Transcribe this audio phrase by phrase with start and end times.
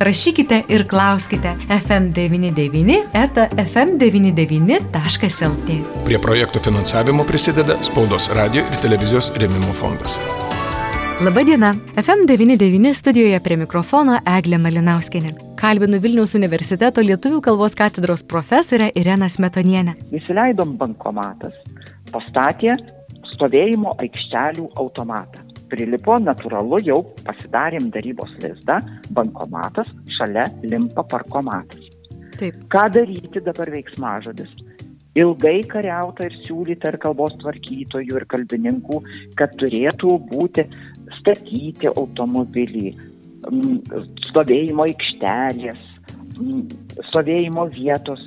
[0.00, 5.68] rašykite ir klauskite FM99 eta FM99.lt.
[6.06, 10.18] Prie projektų finansavimo prisideda Spaudos radio ir televizijos rėmimo fondas.
[11.20, 11.74] Labadiena.
[12.00, 15.30] FM99 studijoje prie mikrofono Eglė Malinauskinė.
[15.60, 19.92] Kalbinu Vilniaus universiteto lietuvių kalbos katedros profesorę Ireną Smetonienę.
[20.16, 21.52] Įsileidom bankomatas,
[22.08, 22.72] pastatė
[23.34, 25.39] stovėjimo aikštelių automatą
[25.70, 28.80] prilipo natūralu jau pasidarėm darybos lizdą,
[29.16, 31.86] bankomatas, šalia limpa parkomatas.
[32.40, 32.56] Taip.
[32.72, 34.52] Ką daryti dabar veiksmažodis?
[35.18, 39.00] Ilgai kariauta ir siūlyta ir kalbos tvarkytojų, ir kalbininkų,
[39.38, 40.64] kad turėtų būti
[41.18, 42.92] statyti automobilį,
[44.28, 45.82] stovėjimo aikštelės,
[47.10, 48.22] stovėjimo vietos.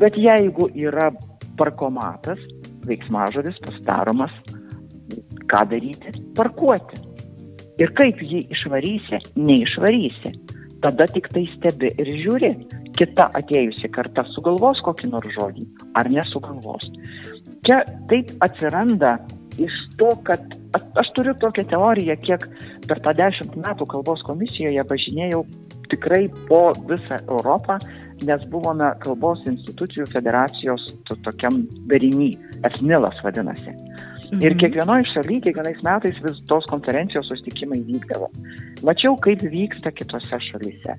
[0.00, 1.12] Bet jeigu yra
[1.60, 2.42] parkomatas,
[2.88, 4.34] veiksmažodis pastaromas
[5.50, 6.12] ką daryti?
[6.38, 7.00] Parkuoti.
[7.80, 10.34] Ir kaip jį išvarysi, neišvarysi.
[10.84, 12.50] Tada tik tai stebi ir žiūri,
[12.96, 16.88] kita atėjusi karta sugalvos kokį nors žodį, ar nesugalvos.
[17.66, 19.18] Čia taip atsiranda
[19.60, 20.40] iš to, kad
[21.00, 22.46] aš turiu tokią teoriją, kiek
[22.88, 25.42] per tą dešimt metų kalbos komisijoje važinėjau
[25.92, 27.78] tikrai po visą Europą,
[28.24, 30.86] nes buvome kalbos institucijų federacijos
[31.24, 32.32] tokiam dariny,
[32.68, 33.74] esmilas vadinasi.
[34.30, 34.42] Mhm.
[34.46, 38.30] Ir kiekvienoje šalyje, kiekvienais metais vis tos konferencijos sustikimai vykdavo.
[38.86, 40.94] Mačiau, kaip vyksta kitose šalyse.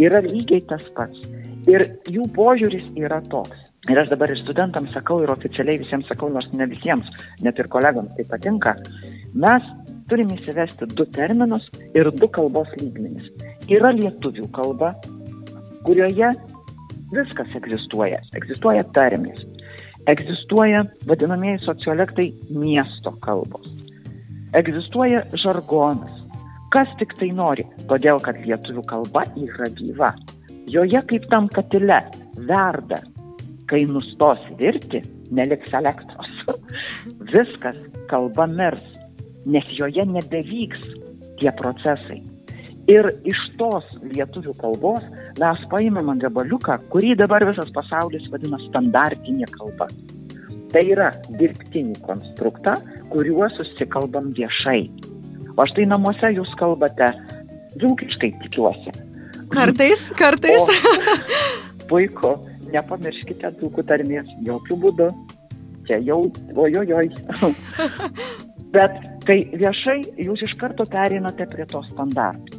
[0.00, 1.26] Yra lygiai tas pats.
[1.68, 3.58] Ir jų požiūris yra toks.
[3.90, 7.08] Ir aš dabar ir studentams sakau, ir oficialiai visiems sakau, nors ne visiems,
[7.44, 8.74] net ir kolegams tai patinka.
[9.34, 9.64] Mes
[10.08, 13.28] turime įsivesti du terminus ir du kalbos lygmenis.
[13.72, 14.94] Yra lietuvių kalba,
[15.86, 16.32] kurioje
[17.14, 18.20] viskas egzistuoja.
[18.36, 19.44] Egzistuoja tarmės,
[20.08, 23.68] Egzistuoja vadinamieji sociolektai miesto kalbos.
[24.54, 26.16] Egzistuoja žargonas.
[26.72, 30.10] Kas tik tai nori, todėl kad lietuvių kalba yra gyva.
[30.70, 31.98] Joje kaip tam katile
[32.48, 33.02] verda.
[33.68, 36.32] Kai nustos virti, neliks elektros.
[37.32, 37.78] Viskas
[38.10, 38.86] kalba mirs,
[39.46, 40.86] nes joje nebevyks
[41.42, 42.22] tie procesai.
[42.90, 45.04] Ir iš tos lietuvių kalbos
[45.38, 49.88] mes paimam gabaliuką, kurį dabar visas pasaulis vadina standartinė kalba.
[50.70, 52.76] Tai yra dirbtinį konstruktą,
[53.10, 54.84] kuriuo susikalbam viešai.
[55.58, 57.10] O štai namuose jūs kalbate
[57.76, 58.94] dzūkiškai, tikiuosi.
[59.50, 60.62] Kartais, kartais.
[60.62, 61.16] O,
[61.90, 62.36] puiku,
[62.70, 65.10] nepamirškite dzūkų tarmės, jokių būdų.
[65.88, 66.22] Čia jau,
[66.54, 67.10] ojojoj.
[68.74, 72.49] Bet kai viešai jūs iš karto perinate prie to standartų.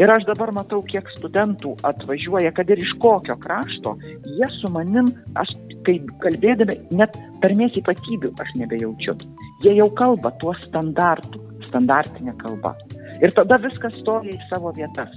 [0.00, 3.92] Ir aš dabar matau, kiek studentų atvažiuoja, kad ir iš kokio krašto,
[4.38, 5.52] jie su manim, aš
[5.86, 9.16] kaip kalbėdami, net tarmės ypatybių aš nebejaučiu.
[9.64, 12.72] Jie jau kalba tuo standartu, standartinė kalba.
[13.20, 15.12] Ir tada viskas stoja į savo vietas.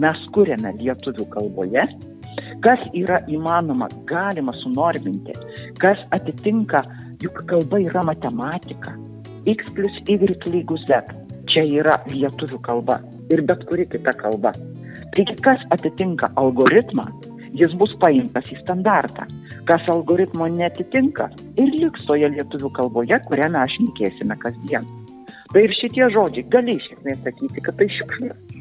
[0.00, 1.82] Mes kuriame lietuvių kalboje,
[2.64, 5.34] kas yra įmanoma, galima sunorminti,
[5.82, 6.84] kas atitinka,
[7.24, 8.94] juk kalba yra matematika.
[9.48, 10.20] X plus Y
[10.52, 11.02] lygus Z.
[11.50, 14.52] Čia yra lietuvių kalba ir bet kuri kita kalba.
[15.14, 17.06] Taigi, kas atitinka algoritmą,
[17.58, 19.26] jis bus paimtas į standartą.
[19.68, 21.28] Kas algoritmo netitinka
[21.60, 24.86] ir liks toje lietuvių kalboje, kurią mes šnekėsime kasdien.
[25.50, 28.56] Tai ir šitie žodžiai gali iš esmės sakyti, kad tai šiukšlės.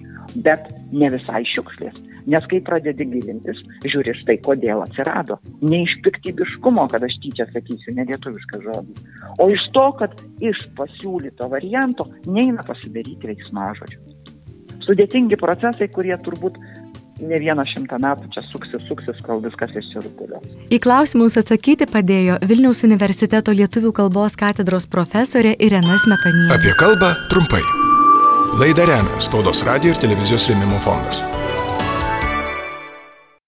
[0.45, 1.97] Bet ne visai šiukšlės.
[2.29, 5.39] Nes kai pradedi gilintis, žiūri štai, kodėl atsirado.
[5.65, 9.09] Ne iš piktybiškumo, kad aš tyčia sakysiu nelietuvišką žodį,
[9.41, 10.13] o iš to, kad
[10.51, 14.08] iš pasiūlyto varianto neina pasidaryti veiksmažodžių
[14.89, 16.57] sudėtingi procesai, kurie turbūt
[17.19, 20.39] ne vieną šimtą metų čia suksis, suksis, kol viskas išsirutulio.
[20.71, 26.55] Į klausimus atsakyti padėjo Vilniaus universiteto lietuvių kalbos katedros profesorė Irena Smetonienė.
[26.55, 27.63] Apie kalbą trumpai.
[28.59, 31.21] Laidą remia Spaudos radio ir televizijos rėmimo fondas.